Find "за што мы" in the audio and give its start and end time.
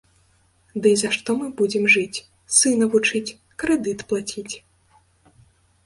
1.01-1.49